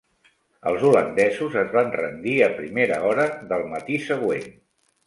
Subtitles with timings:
[0.71, 4.53] Els holandesos es van rendir a primera hora del matí següent.